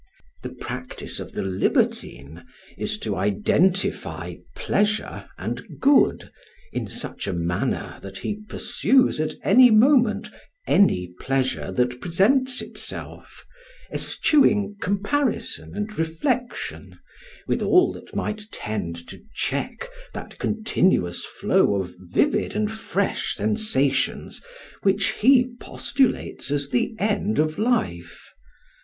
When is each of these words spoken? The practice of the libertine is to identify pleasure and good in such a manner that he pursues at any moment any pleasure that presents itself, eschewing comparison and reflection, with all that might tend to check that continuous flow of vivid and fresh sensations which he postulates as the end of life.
The 0.41 0.49
practice 0.49 1.19
of 1.19 1.33
the 1.33 1.43
libertine 1.43 2.43
is 2.75 2.97
to 2.97 3.15
identify 3.17 4.37
pleasure 4.55 5.29
and 5.37 5.79
good 5.79 6.31
in 6.73 6.87
such 6.87 7.27
a 7.27 7.33
manner 7.33 7.99
that 8.01 8.17
he 8.17 8.41
pursues 8.49 9.21
at 9.21 9.35
any 9.43 9.69
moment 9.69 10.31
any 10.65 11.13
pleasure 11.19 11.71
that 11.73 12.01
presents 12.01 12.63
itself, 12.63 13.45
eschewing 13.91 14.77
comparison 14.81 15.75
and 15.75 15.95
reflection, 15.99 16.97
with 17.45 17.61
all 17.61 17.93
that 17.93 18.15
might 18.15 18.45
tend 18.51 19.07
to 19.07 19.21
check 19.35 19.87
that 20.15 20.39
continuous 20.39 21.23
flow 21.25 21.75
of 21.75 21.93
vivid 21.99 22.55
and 22.55 22.71
fresh 22.71 23.35
sensations 23.35 24.41
which 24.81 25.09
he 25.09 25.53
postulates 25.59 26.49
as 26.49 26.69
the 26.69 26.95
end 26.97 27.37
of 27.37 27.59
life. 27.59 28.29